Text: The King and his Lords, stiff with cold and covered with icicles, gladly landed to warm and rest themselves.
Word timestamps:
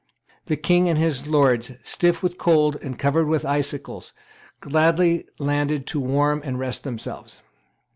The 0.47 0.57
King 0.57 0.89
and 0.89 0.97
his 0.97 1.27
Lords, 1.27 1.73
stiff 1.83 2.23
with 2.23 2.39
cold 2.39 2.75
and 2.81 2.97
covered 2.97 3.27
with 3.27 3.45
icicles, 3.45 4.13
gladly 4.59 5.27
landed 5.37 5.85
to 5.93 5.99
warm 5.99 6.41
and 6.43 6.57
rest 6.57 6.83
themselves. 6.83 7.39